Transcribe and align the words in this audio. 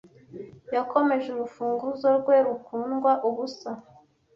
yakomeje 0.75 1.27
urufunguzo 1.31 2.07
rwe 2.19 2.35
rukundwa 2.47 3.11
ubusa 3.27 3.71